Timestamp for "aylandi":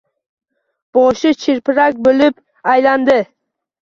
2.75-3.19